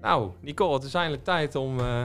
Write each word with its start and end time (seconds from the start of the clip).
Nou, 0.00 0.30
Nicole, 0.40 0.74
het 0.74 0.82
is 0.82 0.94
eindelijk 0.94 1.24
tijd 1.24 1.54
om 1.54 1.78
eh, 1.80 2.04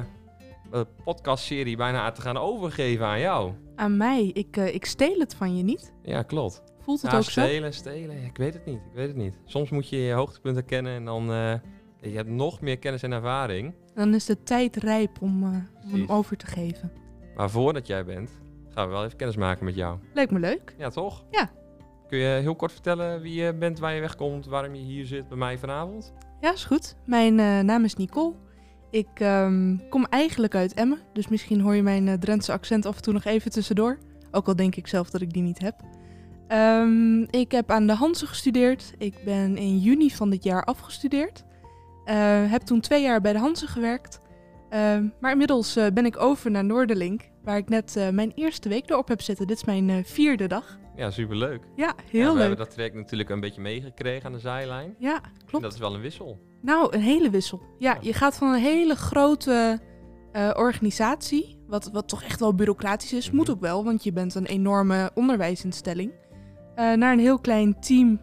de 0.72 0.88
podcastserie 1.04 1.78
bijna 1.78 2.12
te 2.12 2.22
gaan 2.22 2.38
overgeven 2.38 3.06
aan 3.06 3.20
jou. 3.20 3.52
Aan 3.76 3.98
mij. 3.98 4.26
Ik, 4.34 4.58
eh, 4.58 4.74
ik 4.74 4.86
steel 4.86 5.20
het 5.20 5.36
van 5.36 5.58
je 5.58 5.64
niet. 5.64 5.94
Ja, 6.04 6.22
klopt. 6.22 6.64
Voelt 6.80 7.02
het 7.02 7.12
Ja, 7.12 7.18
ook 7.18 7.24
zo? 7.24 7.30
stelen, 7.30 7.74
stelen. 7.74 8.24
Ik 8.24 8.38
weet 8.38 8.54
het 8.54 8.66
niet. 8.66 8.76
Ik 8.76 8.94
weet 8.94 9.08
het 9.08 9.16
niet. 9.16 9.40
Soms 9.46 9.70
moet 9.70 9.90
je 9.90 9.98
je 9.98 10.14
hoogtepunten 10.14 10.66
kennen 10.66 10.94
en 10.96 11.06
dan 11.06 11.32
uh, 11.32 11.54
je 12.02 12.10
hebt 12.16 12.30
nog 12.30 12.62
meer 12.62 12.78
kennis 12.80 13.04
en 13.04 13.12
ervaring. 13.12 13.74
Dan 13.94 14.14
is 14.14 14.26
de 14.26 14.44
tijd 14.44 14.76
rijp 14.76 15.22
om, 15.22 15.44
om 15.84 15.92
hem 15.92 16.06
over 16.10 16.38
te 16.38 16.46
geven. 16.46 16.92
Maar 17.36 17.50
voordat 17.50 17.88
jij 17.88 18.06
bent, 18.06 18.32
gaan 18.70 18.88
we 18.88 18.94
wel 18.94 19.04
even 19.06 19.18
kennis 19.18 19.36
maken 19.36 19.66
met 19.66 19.76
jou. 19.76 19.98
Lijkt 20.14 20.32
me 20.32 20.40
leuk. 20.40 20.76
Ja, 20.78 20.90
toch? 20.90 21.26
Ja. 21.32 21.50
Kun 22.08 22.18
je 22.18 22.40
heel 22.42 22.56
kort 22.56 22.72
vertellen 22.72 23.22
wie 23.22 23.44
je 23.44 23.54
bent, 23.54 23.80
waar 23.80 23.94
je 23.94 24.02
wegkomt, 24.02 24.46
waarom 24.46 24.76
je 24.76 24.82
hier 24.84 25.06
zit 25.06 25.28
bij 25.28 25.38
mij 25.38 25.58
vanavond? 25.58 26.14
Ja, 26.46 26.54
is 26.54 26.66
goed. 26.66 26.96
Mijn 27.06 27.40
eh, 27.40 27.60
naam 27.60 27.84
is 27.84 27.96
Nicole. 27.96 28.34
Ik 28.92 29.08
ehm, 29.14 29.78
kom 29.90 30.06
eigenlijk 30.06 30.56
uit 30.56 30.74
Emmen. 30.74 31.00
Dus 31.14 31.28
misschien 31.28 31.62
hoor 31.62 31.76
je 31.76 31.84
mijn 31.84 32.08
eh, 32.08 32.14
Drentse 32.14 32.52
accent 32.52 32.86
af 32.86 32.96
en 32.96 33.02
toe 33.02 33.14
nog 33.14 33.24
even 33.24 33.52
tussendoor. 33.52 33.98
Ook 34.32 34.48
al 34.48 34.56
denk 34.56 34.76
ik 34.76 34.88
zelf 34.88 35.10
dat 35.10 35.22
ik 35.22 35.34
die 35.34 35.42
niet 35.42 35.60
heb. 35.60 35.76
Ehm, 36.48 37.22
ik 37.22 37.52
heb 37.52 37.72
aan 37.72 37.88
de 37.88 37.94
Hanse 37.94 38.28
gestudeerd. 38.28 38.94
Ik 38.98 39.16
ben 39.24 39.58
in 39.58 39.80
juni 39.80 40.12
van 40.12 40.30
dit 40.30 40.44
jaar 40.44 40.64
afgestudeerd. 40.64 41.44
Eh, 42.06 42.16
heb 42.52 42.62
toen 42.62 42.80
twee 42.80 43.02
jaar 43.02 43.22
bij 43.22 43.34
de 43.34 43.40
Hanse 43.40 43.68
gewerkt. 43.68 44.20
Ehm, 44.76 45.08
maar 45.20 45.32
inmiddels 45.32 45.76
eh, 45.76 45.86
ben 45.94 46.06
ik 46.06 46.18
over 46.22 46.52
naar 46.52 46.66
Noorderlink. 46.66 47.22
Waar 47.44 47.58
ik 47.58 47.70
net 47.70 47.96
eh, 47.96 48.10
mijn 48.10 48.32
eerste 48.36 48.70
week 48.70 48.90
erop 48.90 49.08
heb 49.08 49.22
zitten. 49.22 49.48
Dit 49.48 49.58
is 49.58 49.64
mijn 49.64 49.90
eh, 49.90 49.96
vierde 50.04 50.48
dag. 50.48 50.78
Ja, 50.96 51.12
superleuk. 51.12 51.62
Ja, 51.76 51.86
Ja, 51.86 51.94
heel 52.12 52.22
we 52.22 52.30
leuk. 52.32 52.40
hebben 52.40 52.58
dat 52.58 52.72
traject 52.72 52.96
natuurlijk 52.96 53.30
een 53.30 53.40
beetje 53.40 53.62
meegekregen 53.62 54.26
aan 54.26 54.32
de 54.32 54.40
zijlijn. 54.40 54.96
Ja, 55.00 55.16
En 55.16 55.46
klopt. 55.46 55.64
dat 55.64 55.74
is 55.74 55.80
wel 55.80 55.94
een 55.96 56.02
wissel. 56.02 56.40
Nou, 56.62 56.94
een 56.96 57.02
hele 57.02 57.30
wissel. 57.30 57.62
Ja, 57.80 57.94
Ja. 57.94 57.98
je 58.02 58.14
gaat 58.14 58.36
van 58.38 58.54
een 58.54 58.60
hele 58.60 58.96
grote 58.96 59.80
organisatie, 60.54 61.60
wat, 61.68 61.90
wat 61.94 62.08
toch 62.08 62.24
echt 62.24 62.40
wel 62.40 62.56
bureaucratisch 62.56 63.14
is, 63.14 63.28
Mhm. 63.28 63.36
moet 63.36 63.50
ook 63.50 63.60
wel, 63.60 63.84
want 63.84 64.04
je 64.04 64.14
bent 64.14 64.36
een 64.36 64.46
enorme 64.46 65.12
onderwijsinstelling, 65.14 66.12
eh, 66.76 66.94
naar 66.94 67.14
een 67.14 67.20
heel 67.20 67.40
klein 67.40 67.80
team 67.80 68.22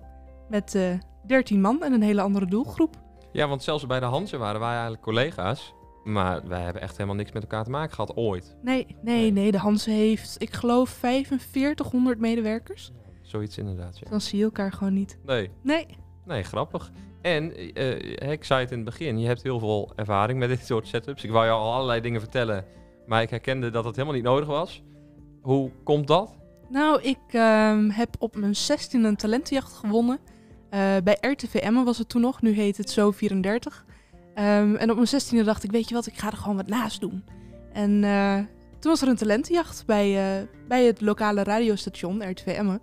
met 0.49 0.75
eh 0.75 0.83
13 1.27 1.61
man 1.61 1.83
en 1.83 1.93
een 1.93 2.03
hele 2.03 2.21
andere 2.21 2.47
doelgroep. 2.47 2.97
Ja, 3.33 3.49
want 3.49 3.63
zelfs 3.63 3.87
bij 3.87 4.01
de 4.01 4.07
Hansen 4.07 4.39
waren 4.39 4.61
wij 4.61 4.71
eigenlijk 4.71 5.03
collega's. 5.03 5.75
Maar 6.05 6.49
wij 6.49 6.61
hebben 6.61 6.83
echt 6.83 6.97
helemaal 6.97 7.17
niks 7.17 7.33
met 7.33 7.43
elkaar 7.43 7.65
te 7.65 7.71
maken 7.71 7.95
gehad, 7.95 8.17
ooit. 8.17 8.57
Nee, 8.63 8.97
nee, 9.03 9.33
nee. 9.33 9.53
De 9.53 9.59
Hans 9.59 9.85
heeft, 9.85 10.43
ik 10.43 10.53
geloof, 10.53 10.91
4500 10.91 12.19
medewerkers. 12.19 12.93
Zoiets 13.21 13.59
inderdaad, 13.59 13.99
ja. 13.99 14.11
Dan 14.11 14.21
zie 14.21 14.39
je 14.39 14.45
elkaar 14.45 14.73
gewoon 14.73 14.93
niet. 14.93 15.19
Nee. 15.25 15.51
Nee. 15.63 15.87
Nee, 16.25 16.43
grappig. 16.43 16.91
En 17.23 17.57
eh, 17.75 18.31
ik 18.31 18.45
zei 18.45 18.61
het 18.61 18.71
in 18.71 18.77
het 18.77 18.85
begin, 18.85 19.19
je 19.19 19.27
hebt 19.27 19.43
heel 19.43 19.59
veel 19.59 19.93
ervaring 19.97 20.39
met 20.39 20.49
dit 20.49 20.67
soort 20.67 20.87
setups. 20.87 21.25
Ik 21.25 21.31
wou 21.31 21.47
jou 21.47 21.61
al 21.61 21.73
allerlei 21.73 22.01
dingen 22.01 22.21
vertellen, 22.21 22.65
maar 23.07 23.23
ik 23.23 23.31
herkende 23.31 23.71
dat 23.71 23.85
het 23.85 23.95
helemaal 23.97 24.17
niet 24.17 24.25
nodig 24.25 24.49
was. 24.49 24.83
Hoe 25.41 25.71
komt 25.85 26.07
dat? 26.07 26.35
Nou, 26.69 27.03
ik 27.03 27.19
ehm, 27.29 27.89
heb 27.89 28.17
op 28.19 28.37
mijn 28.37 28.55
16e 28.55 29.17
talentenjacht 29.17 29.73
gewonnen. 29.73 30.19
Eh, 30.71 30.97
bij 31.05 31.17
RTVM 31.21 31.73
was 31.73 31.99
het 31.99 32.09
toen 32.09 32.21
nog, 32.21 32.43
nu 32.43 32.53
heet 32.53 32.77
het 32.77 32.99
Zo34. 33.01 33.85
Ehm, 34.35 34.75
en 34.75 34.91
op 34.91 34.97
mijn 34.97 35.09
zestiende 35.09 35.45
dacht 35.45 35.65
ik, 35.65 35.71
weet 35.71 35.89
je 35.89 35.95
wat, 35.95 36.07
ik 36.07 36.19
ga 36.19 36.31
er 36.31 36.37
gewoon 36.37 36.57
wat 36.57 36.67
naast 36.67 37.01
doen. 37.01 37.25
En 37.73 38.05
eh, 38.05 38.37
toen 38.79 38.91
was 38.91 39.03
er 39.03 39.09
een 39.09 39.17
talentenjacht 39.17 39.87
bij, 39.87 40.39
eh, 40.39 40.47
bij 40.69 40.85
het 40.85 41.01
lokale 41.01 41.43
radiostation 41.43 42.31
RTV 42.31 42.47
Emmen. 42.47 42.81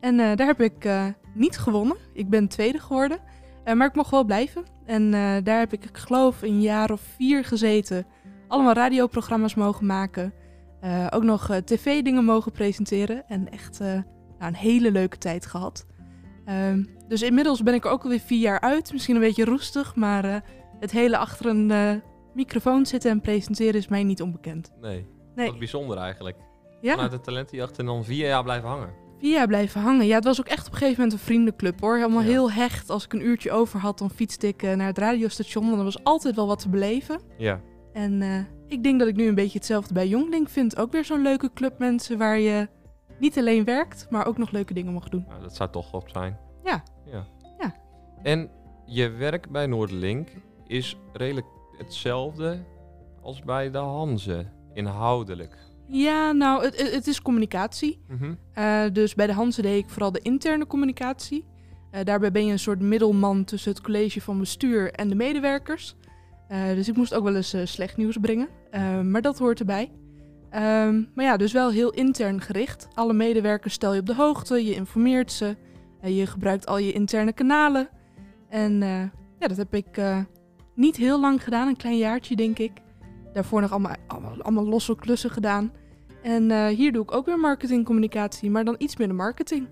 En 0.00 0.20
eh, 0.20 0.36
daar 0.36 0.46
heb 0.46 0.60
ik 0.60 0.88
niet 1.34 1.58
gewonnen. 1.58 1.96
Ik 2.12 2.28
ben 2.28 2.48
tweede 2.48 2.78
geworden. 2.78 3.18
maar 3.64 3.86
ik 3.86 3.94
mocht 3.94 4.10
wel 4.10 4.24
blijven. 4.24 4.64
En 4.84 5.10
daar 5.44 5.58
heb 5.58 5.72
ik, 5.72 5.84
ik 5.84 5.96
geloof, 5.96 6.42
een 6.42 6.60
jaar 6.60 6.90
of 6.90 7.00
vier 7.16 7.44
gezeten. 7.44 8.06
Allemaal 8.48 8.72
radioprogramma's 8.72 9.54
mogen 9.54 9.86
maken. 9.86 10.32
ook 11.10 11.22
nog 11.22 11.60
tv-dingen 11.64 12.24
mogen 12.24 12.52
presenteren. 12.52 13.28
En 13.28 13.50
echt 13.50 13.78
nou, 13.78 14.02
een 14.38 14.54
hele 14.54 14.90
leuke 14.90 15.18
tijd 15.18 15.46
gehad. 15.46 15.86
Ehm, 16.44 16.84
dus 17.08 17.22
inmiddels 17.22 17.62
ben 17.62 17.74
ik 17.74 17.84
er 17.84 17.90
ook 17.90 18.02
alweer 18.02 18.20
vier 18.20 18.40
jaar 18.40 18.60
uit. 18.60 18.92
Misschien 18.92 19.14
een 19.14 19.20
beetje 19.20 19.44
roestig, 19.44 19.94
maar 19.94 20.42
het 20.82 20.90
hele 20.90 21.16
achter 21.16 21.46
een 21.46 21.70
eh, 21.70 21.90
microfoon 22.34 22.86
zitten 22.86 23.10
en 23.10 23.20
presenteren 23.20 23.74
is 23.74 23.88
mij 23.88 24.04
niet 24.04 24.22
onbekend. 24.22 24.72
Nee, 24.80 25.06
Nee, 25.34 25.46
wat 25.48 25.58
bijzonder 25.58 25.96
eigenlijk. 25.96 26.36
ja, 26.80 26.92
Vanuit 26.94 27.10
de 27.10 27.20
talentenjacht 27.20 27.78
en 27.78 27.86
dan 27.86 28.04
vier 28.04 28.26
jaar 28.26 28.42
blijven 28.42 28.68
hangen. 28.68 28.88
vier 29.18 29.32
jaar 29.32 29.46
blijven 29.46 29.80
hangen. 29.80 30.06
Ja, 30.06 30.14
het 30.14 30.24
was 30.24 30.40
ook 30.40 30.46
echt 30.48 30.66
op 30.66 30.72
een 30.72 30.78
gegeven 30.78 31.02
moment 31.02 31.20
een 31.20 31.24
vriendenclub 31.26 31.80
hoor. 31.80 31.96
Helemaal 31.96 32.20
Ja. 32.22 32.26
heel 32.28 32.52
hecht. 32.52 32.90
Als 32.90 33.04
ik 33.04 33.12
een 33.12 33.26
uurtje 33.26 33.50
over 33.50 33.80
had, 33.80 33.98
dan 33.98 34.10
fietste 34.10 34.46
ik 34.46 34.62
eh, 34.62 34.74
naar 34.74 34.86
het 34.86 34.98
radiostation. 34.98 35.64
Want 35.66 35.78
er 35.78 35.84
was 35.84 36.04
altijd 36.04 36.34
wel 36.36 36.46
wat 36.46 36.58
te 36.58 36.68
beleven. 36.68 37.20
Ja. 37.38 37.60
En 37.92 38.22
eh, 38.22 38.38
ik 38.66 38.82
denk 38.82 38.98
dat 38.98 39.08
ik 39.08 39.16
nu 39.16 39.28
een 39.28 39.34
beetje 39.34 39.58
hetzelfde 39.58 39.94
bij 39.94 40.08
Jonglink 40.08 40.48
vind. 40.48 40.76
Ook 40.78 40.92
weer 40.92 41.04
zo'n 41.04 41.22
leuke 41.22 41.50
club 41.54 41.78
mensen 41.78 42.18
waar 42.18 42.38
je 42.38 42.68
niet 43.18 43.38
alleen 43.38 43.64
werkt, 43.64 44.06
maar 44.10 44.26
ook 44.26 44.38
nog 44.38 44.50
leuke 44.50 44.74
dingen 44.74 44.92
mag 44.92 45.08
doen. 45.08 45.24
Nou, 45.28 45.42
dat 45.42 45.56
zou 45.56 45.70
toch 45.70 45.92
op 45.92 46.08
zijn. 46.08 46.38
Ja. 46.64 46.82
ja. 47.04 47.24
Ja. 47.58 47.74
En 48.22 48.50
je 48.86 49.08
werk 49.10 49.50
bij 49.50 49.66
Noorderlink 49.66 50.28
is 50.72 50.96
redelijk 51.12 51.46
hetzelfde 51.78 52.64
als 53.22 53.40
bij 53.40 53.70
de 53.70 53.78
Hanze, 53.78 54.46
inhoudelijk. 54.72 55.56
Ja, 55.86 56.32
nou, 56.32 56.64
het, 56.64 56.92
het 56.92 57.06
is 57.06 57.22
communicatie. 57.22 58.00
Mhm. 58.08 58.34
Eh, 58.52 58.84
dus 58.92 59.14
bij 59.14 59.26
de 59.26 59.32
Hanse 59.32 59.62
deed 59.62 59.84
ik 59.84 59.90
vooral 59.90 60.12
de 60.12 60.20
interne 60.20 60.66
communicatie. 60.66 61.44
Eh, 61.90 62.04
daarbij 62.04 62.32
ben 62.32 62.46
je 62.46 62.52
een 62.52 62.58
soort 62.58 62.80
middelman 62.80 63.44
tussen 63.44 63.72
het 63.72 63.80
college 63.80 64.20
van 64.20 64.38
bestuur 64.38 64.92
en 64.92 65.08
de 65.08 65.14
medewerkers. 65.14 65.96
Eh, 66.48 66.66
dus 66.74 66.88
ik 66.88 66.96
moest 66.96 67.14
ook 67.14 67.24
wel 67.24 67.36
eens 67.36 67.56
slecht 67.64 67.96
nieuws 67.96 68.16
brengen. 68.20 68.48
Maar 69.10 69.22
dat 69.22 69.38
hoort 69.38 69.58
erbij. 69.60 69.90
Ehm, 70.50 71.02
maar 71.14 71.24
ja, 71.24 71.36
dus 71.36 71.52
wel 71.52 71.70
heel 71.70 71.90
intern 71.90 72.40
gericht. 72.40 72.88
Alle 72.94 73.12
medewerkers 73.12 73.74
stel 73.74 73.94
je 73.94 74.00
op 74.00 74.06
de 74.06 74.14
hoogte, 74.14 74.64
je 74.64 74.74
informeert 74.74 75.32
ze. 75.32 75.56
je 76.02 76.26
gebruikt 76.26 76.66
al 76.66 76.78
je 76.78 76.92
interne 76.92 77.32
kanalen. 77.32 77.88
En 78.48 78.80
ja, 79.38 79.48
dat 79.48 79.56
heb 79.56 79.74
ik 79.74 79.98
niet 80.74 80.96
heel 80.96 81.20
lang 81.20 81.44
gedaan, 81.44 81.68
een 81.68 81.76
klein 81.76 81.96
jaartje 81.98 82.36
denk 82.36 82.58
ik. 82.58 82.72
Daarvoor 83.32 83.60
nog 83.60 83.70
allemaal, 83.70 83.94
allemaal, 84.06 84.42
allemaal 84.42 84.66
losse 84.66 84.94
klussen 84.96 85.30
gedaan. 85.30 85.72
En 86.22 86.50
eh, 86.50 86.66
hier 86.66 86.92
doe 86.92 87.02
ik 87.02 87.12
ook 87.14 87.26
weer 87.26 87.38
marketingcommunicatie, 87.38 88.50
maar 88.50 88.64
dan 88.64 88.74
iets 88.78 88.96
minder 88.96 89.16
marketing. 89.16 89.68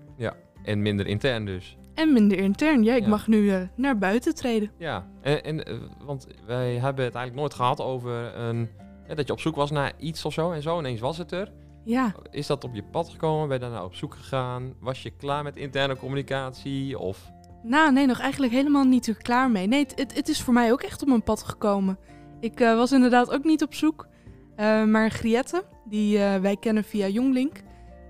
En 0.63 0.81
minder 0.81 1.07
intern 1.07 1.45
dus. 1.45 1.77
En 1.93 2.13
minder 2.13 2.37
intern. 2.37 2.83
Ja, 2.83 2.93
ik 2.95 3.01
Ja. 3.03 3.07
mag 3.09 3.27
nu 3.27 3.49
eh, 3.51 3.61
naar 3.75 3.97
buiten 3.97 4.35
treden. 4.35 4.71
Ja, 4.77 5.07
en, 5.21 5.43
en 5.43 5.65
eh, 5.65 5.75
want 6.05 6.27
wij 6.45 6.71
hebben 6.73 7.05
het 7.05 7.15
eigenlijk 7.15 7.35
nooit 7.35 7.53
gehad 7.53 7.81
over 7.81 8.35
een, 8.37 8.69
ja, 9.07 9.15
dat 9.15 9.27
je 9.27 9.33
op 9.33 9.39
zoek 9.39 9.55
was 9.55 9.71
naar 9.71 9.93
iets 9.99 10.25
of 10.25 10.33
zo 10.33 10.51
en 10.51 10.61
zo. 10.61 10.79
Ineens 10.79 10.99
was 10.99 11.17
het 11.17 11.31
er. 11.31 11.51
Ja, 11.83 12.13
Is 12.31 12.47
dat 12.47 12.63
op 12.63 12.73
je 12.73 12.83
pad 12.83 13.09
gekomen? 13.09 13.47
Ben 13.47 13.57
je 13.59 13.63
daarna 13.63 13.83
op 13.83 13.95
zoek 13.95 14.15
gegaan? 14.15 14.73
Was 14.79 15.03
je 15.03 15.09
klaar 15.09 15.43
met 15.43 15.55
interne 15.55 15.95
communicatie? 15.97 16.99
Of 16.99 17.31
nou 17.63 17.91
nee, 17.91 18.05
nog 18.05 18.19
eigenlijk 18.19 18.53
helemaal 18.53 18.83
niet 18.83 19.17
klaar 19.17 19.51
mee. 19.51 19.67
Nee, 19.67 19.85
het, 19.95 20.15
het, 20.15 20.29
is 20.29 20.41
voor 20.41 20.53
mij 20.53 20.71
ook 20.71 20.81
echt 20.81 21.01
op 21.01 21.07
mijn 21.07 21.23
pad 21.23 21.43
gekomen. 21.43 21.97
Ik 22.39 22.59
eh, 22.59 22.75
was 22.75 22.91
inderdaad 22.91 23.31
ook 23.31 23.43
niet 23.43 23.63
op 23.63 23.73
zoek. 23.73 24.07
Eh, 24.55 24.83
maar 24.83 25.11
Griette, 25.11 25.63
die 25.85 26.17
eh, 26.17 26.41
wij 26.41 26.57
kennen 26.57 26.83
via 26.83 27.07
Jonglink, 27.07 27.61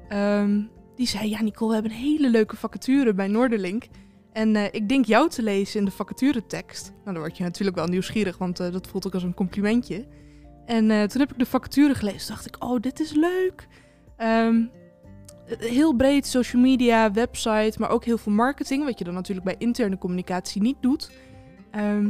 ehm, 0.08 0.62
die 0.96 1.08
zei... 1.08 1.30
Ja, 1.30 1.42
Nicole, 1.42 1.68
we 1.68 1.74
hebben 1.74 1.92
een 1.92 1.98
hele 1.98 2.30
leuke 2.30 2.56
vacature 2.56 3.14
bij 3.14 3.28
Noorderlink. 3.28 3.84
En 4.34 4.74
ik 4.74 4.90
denk 4.90 5.06
jou 5.06 5.30
te 5.30 5.44
lezen 5.44 5.80
in 5.80 5.86
de 5.86 5.92
vacaturetekst. 5.92 6.92
Nou, 6.92 7.04
dan 7.04 7.18
word 7.18 7.38
je 7.38 7.44
natuurlijk 7.44 7.78
wel 7.78 7.88
nieuwsgierig, 7.88 8.38
want 8.38 8.58
dat 8.58 8.88
voelt 8.88 9.08
ook 9.08 9.14
als 9.14 9.24
een 9.24 9.34
complimentje. 9.34 10.08
En 10.66 10.88
toen 11.08 11.20
heb 11.20 11.32
ik 11.32 11.40
de 11.40 11.46
vacature 11.46 11.96
gelezen. 11.96 12.28
dacht 12.28 12.46
ik, 12.46 12.64
oh, 12.64 12.80
dit 12.80 13.00
is 13.00 13.14
leuk. 13.14 13.68
Ehm, 14.18 14.64
heel 15.60 15.94
breed 15.94 16.28
social 16.28 16.62
media, 16.62 17.12
website, 17.12 17.74
maar 17.80 17.90
ook 17.90 18.06
heel 18.06 18.18
veel 18.18 18.32
marketing. 18.32 18.84
Wat 18.84 18.98
je 18.98 19.04
dan 19.04 19.14
natuurlijk 19.14 19.46
bij 19.46 19.56
interne 19.58 19.98
communicatie 19.98 20.62
niet 20.62 20.82
doet. 20.82 21.12
Ehm, 21.72 22.10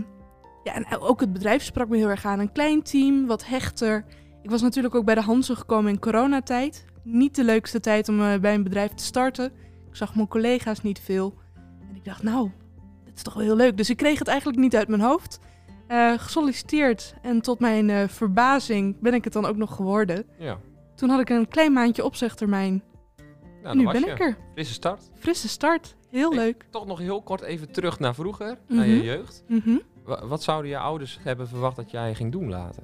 ja, 0.63 0.73
en 0.73 0.99
ook 0.99 1.19
het 1.19 1.33
bedrijf 1.33 1.63
sprak 1.63 1.89
me 1.89 1.97
heel 1.97 2.09
erg 2.09 2.25
aan. 2.25 2.39
Een 2.39 2.51
klein 2.51 2.83
team, 2.83 3.25
wat 3.27 3.45
hechter. 3.45 4.05
Ik 4.41 4.49
was 4.49 4.61
natuurlijk 4.61 4.95
ook 4.95 5.05
bij 5.05 5.15
de 5.15 5.21
Hansen 5.21 5.57
gekomen 5.57 5.91
in 5.91 5.99
coronatijd. 5.99 6.85
Niet 7.03 7.35
de 7.35 7.43
leukste 7.43 7.79
tijd 7.79 8.09
om 8.09 8.21
eh, 8.21 8.39
bij 8.39 8.53
een 8.53 8.63
bedrijf 8.63 8.93
te 8.93 9.03
starten. 9.03 9.45
Ik 9.89 9.95
zag 9.95 10.15
mijn 10.15 10.27
collega's 10.27 10.81
niet 10.81 10.99
veel. 10.99 11.33
En 11.89 11.95
ik 11.95 12.05
dacht, 12.05 12.23
nou, 12.23 12.51
dit 13.05 13.15
is 13.15 13.23
toch 13.23 13.33
wel 13.33 13.43
heel 13.43 13.55
leuk. 13.55 13.77
Dus 13.77 13.89
ik 13.89 13.97
kreeg 13.97 14.19
het 14.19 14.27
eigenlijk 14.27 14.59
niet 14.59 14.75
uit 14.75 14.87
mijn 14.87 15.01
hoofd. 15.01 15.39
Eh, 15.87 16.13
gesolliciteerd 16.17 17.13
en 17.21 17.41
tot 17.41 17.59
mijn 17.59 17.89
eh, 17.89 18.07
verbazing 18.07 18.99
ben 18.99 19.13
ik 19.13 19.23
het 19.23 19.33
dan 19.33 19.45
ook 19.45 19.57
nog 19.57 19.75
geworden. 19.75 20.25
ja, 20.37 20.57
Toen 20.95 21.09
had 21.09 21.19
ik 21.19 21.29
een 21.29 21.47
klein 21.47 21.73
maandje 21.73 22.05
opzegtermijn. 22.05 22.83
Nou, 23.63 23.75
nu 23.77 23.83
ben 23.85 23.99
je. 24.01 24.05
ik 24.11 24.19
er. 24.19 24.37
Frisse 24.53 24.73
start. 24.73 25.09
Frisse 25.19 25.47
start. 25.49 25.95
Heel 26.09 26.33
leuk. 26.33 26.65
Toch 26.69 26.85
nog 26.85 26.99
heel 26.99 27.21
kort 27.21 27.41
even 27.41 27.71
terug 27.71 27.99
naar 27.99 28.15
vroeger, 28.15 28.57
naar 28.67 28.87
je 28.87 28.95
Mhm. 28.95 29.05
jeugd. 29.05 29.43
Mhm. 29.47 29.77
Wa- 30.05 30.25
Wat 30.27 30.43
zouden 30.43 30.71
je 30.71 30.77
ouders 30.77 31.17
hebben 31.21 31.47
verwacht 31.47 31.75
dat 31.75 31.91
jij 31.91 32.15
ging 32.15 32.31
doen 32.31 32.49
later? 32.49 32.83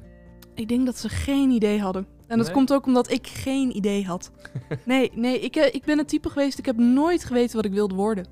Ik 0.54 0.68
denk 0.68 0.86
dat 0.86 0.98
ze 0.98 1.10
geen 1.10 1.50
idee 1.50 1.80
hadden. 1.82 2.08
En 2.28 2.38
dat 2.38 2.46
Nee? 2.46 2.56
komt 2.56 2.74
ook 2.74 2.86
omdat 2.86 3.12
ik 3.12 3.28
geen 3.28 3.76
idee 3.76 4.06
had. 4.06 4.32
nee, 4.86 5.12
nee 5.16 5.40
ik, 5.40 5.56
eh, 5.56 5.74
ik 5.74 5.84
ben 5.86 5.98
het 5.98 6.08
type 6.08 6.30
geweest, 6.30 6.60
ik 6.60 6.66
heb 6.66 6.78
nooit 6.78 7.24
geweten 7.24 7.56
wat 7.56 7.66
ik 7.66 7.72
wilde 7.74 7.96
worden. 7.96 8.26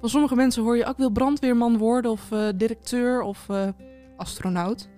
Van 0.00 0.08
sommige 0.08 0.34
mensen 0.34 0.62
hoor 0.62 0.76
je, 0.76 0.84
ook 0.84 0.90
ik 0.90 0.96
wil 0.96 1.10
brandweerman 1.10 1.78
worden 1.78 2.10
of 2.10 2.30
eh, 2.32 2.48
directeur 2.54 3.22
of, 3.22 3.48
eh, 3.48 3.68
astronaut. 4.16 4.88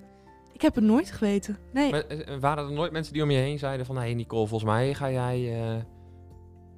Ik 0.53 0.63
heb 0.63 0.75
het 0.75 0.85
nooit 0.85 1.11
geweten. 1.11 1.59
Nee. 1.73 1.91
Maar, 1.91 2.05
waren 2.41 2.65
er 2.65 2.73
nooit 2.73 2.93
mensen 2.93 3.13
die 3.13 3.23
om 3.23 3.31
je 3.31 3.39
heen 3.39 3.59
zeiden 3.59 3.87
van... 3.87 3.97
Hé 3.97 4.03
hey 4.03 4.15
Nicole, 4.15 4.47
volgens 4.47 4.71
mij 4.71 4.95
ga 4.95 5.11
jij 5.11 5.55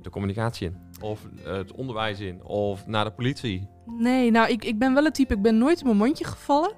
de 0.03 0.11
communicatie 0.11 0.67
in. 0.67 0.77
Of 1.01 1.29
eh, 1.45 1.53
het 1.53 1.73
onderwijs 1.73 2.21
in. 2.21 2.45
Of 2.45 2.87
naar 2.87 3.05
de 3.05 3.13
politie. 3.13 3.69
Nee, 3.87 4.31
nou, 4.31 4.49
ik, 4.49 4.65
ik 4.65 4.79
ben 4.79 4.95
wel 4.95 5.05
het 5.05 5.15
type, 5.15 5.35
ik 5.35 5.43
ben 5.43 5.59
nooit 5.59 5.79
in 5.79 5.87
mijn 5.87 5.99
mondje 5.99 6.25
gevallen. 6.25 6.73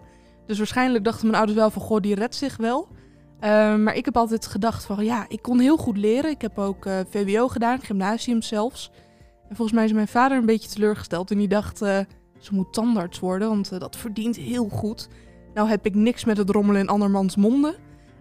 Dus 0.47 0.59
waarschijnlijk 0.59 1.05
dachten 1.05 1.25
mijn 1.25 1.37
ouders 1.37 1.59
wel 1.59 1.71
van, 1.71 1.83
goh, 1.83 2.01
die 2.01 2.15
redt 2.15 2.35
zich 2.35 2.57
wel. 2.57 2.89
Uh, 3.45 3.77
maar 3.77 3.95
ik 3.95 4.05
heb 4.05 4.17
altijd 4.17 4.47
gedacht 4.47 4.85
van, 4.85 5.05
ja, 5.05 5.25
ik 5.29 5.43
kon 5.43 5.61
heel 5.61 5.77
goed 5.77 5.97
leren. 5.97 6.31
Ik 6.31 6.43
heb 6.43 6.59
ook 6.59 6.87
uh, 6.87 6.99
VWO 7.09 7.49
gedaan, 7.49 7.81
gymnasium 7.81 8.43
zelfs. 8.43 8.91
En 9.49 9.57
volgens 9.57 9.77
mij 9.77 9.85
is 9.85 9.93
mijn 9.93 10.09
vader 10.09 10.39
een 10.39 10.47
beetje 10.47 10.69
teleurgesteld. 10.69 11.31
En 11.31 11.39
die 11.39 11.49
dacht, 11.49 11.83
uh, 11.83 11.99
ze 12.39 12.55
moet 12.55 12.73
tandarts 12.73 13.19
worden, 13.19 13.49
want 13.49 13.81
dat 13.81 13.97
verdient 13.97 14.37
heel 14.37 14.69
goed. 14.69 15.09
Nou 15.55 15.69
heb 15.69 15.87
ik 15.87 15.95
niks 15.95 16.25
met 16.25 16.37
het 16.37 16.51
rommelen 16.51 16.81
in 16.81 16.89
andermans 16.89 17.37
monden. 17.37 17.75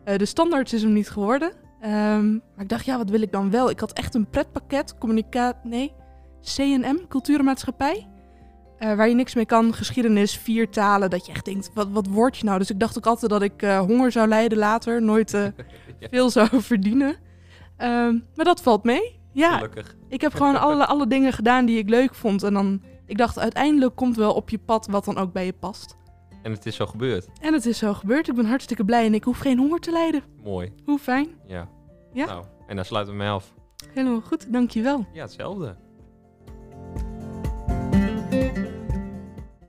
de 0.03 0.25
standaard 0.25 0.74
is 0.74 0.81
hem 0.81 0.94
niet 0.94 1.09
geworden. 1.09 1.51
Um, 1.85 2.41
maar 2.55 2.63
ik 2.63 2.69
dacht, 2.69 2.85
ja, 2.85 2.97
wat 2.97 3.09
wil 3.09 3.21
ik 3.21 3.31
dan 3.31 3.49
wel? 3.49 3.69
Ik 3.69 3.79
had 3.79 3.93
echt 3.93 4.15
een 4.15 4.29
pretpakket, 4.29 4.97
communicatie, 4.97 5.69
nee, 5.69 5.93
CNM, 6.41 7.07
cultuurmaatschappij. 7.07 8.07
Uh, 8.79 8.95
waar 8.95 9.07
je 9.09 9.15
niks 9.15 9.35
mee 9.35 9.45
kan, 9.45 9.73
geschiedenis, 9.73 10.37
vier 10.37 10.69
talen. 10.69 11.09
Dat 11.09 11.25
je 11.25 11.31
echt 11.31 11.45
denkt, 11.45 11.69
wat, 11.73 11.87
wat 11.89 12.07
word 12.07 12.37
je 12.37 12.45
nou? 12.45 12.59
Dus 12.59 12.69
ik 12.69 12.79
dacht 12.79 12.97
ook 12.97 13.05
altijd 13.05 13.31
dat 13.31 13.41
ik 13.41 13.61
uh, 13.61 13.79
honger 13.79 14.11
zou 14.11 14.27
lijden 14.27 14.57
later. 14.57 15.01
Nooit 15.01 15.33
uh, 15.33 15.43
ja. 15.99 16.07
veel 16.11 16.29
zou 16.29 16.47
verdienen. 16.71 17.15
Um, 17.77 18.25
maar 18.35 18.45
dat 18.45 18.61
valt 18.61 18.83
mee. 18.83 19.19
Ja, 19.31 19.55
Gelukkig. 19.55 19.95
ik 20.07 20.21
heb 20.21 20.33
gewoon 20.33 20.59
alle, 20.59 20.85
alle 20.85 21.07
dingen 21.07 21.33
gedaan 21.33 21.65
die 21.65 21.77
ik 21.77 21.89
leuk 21.89 22.15
vond. 22.15 22.43
En 22.43 22.53
dan, 22.53 22.81
ik 23.05 23.17
dacht, 23.17 23.39
uiteindelijk 23.39 23.95
komt 23.95 24.15
wel 24.15 24.33
op 24.33 24.49
je 24.49 24.57
pad 24.57 24.87
wat 24.87 25.05
dan 25.05 25.17
ook 25.17 25.33
bij 25.33 25.45
je 25.45 25.53
past. 25.53 25.95
En 26.41 26.51
het 26.51 26.65
is 26.65 26.75
zo 26.75 26.85
gebeurd. 26.85 27.27
En 27.41 27.53
het 27.53 27.65
is 27.65 27.77
zo 27.77 27.93
gebeurd. 27.93 28.27
Ik 28.27 28.35
ben 28.35 28.45
hartstikke 28.45 28.85
blij 28.85 29.05
en 29.05 29.13
ik 29.13 29.23
hoef 29.23 29.38
geen 29.38 29.57
honger 29.57 29.79
te 29.79 29.91
lijden. 29.91 30.23
Mooi. 30.43 30.73
Hoe 30.85 30.99
fijn. 30.99 31.27
Ja. 31.47 31.69
Ja? 32.13 32.25
Nou, 32.25 32.45
en 32.67 32.75
daar 32.75 32.85
sluiten 32.85 33.13
we 33.13 33.19
mee 33.19 33.29
af. 33.29 33.53
Helemaal 33.93 34.21
goed, 34.21 34.53
dankjewel. 34.53 35.05
Ja, 35.13 35.21
hetzelfde. 35.21 35.75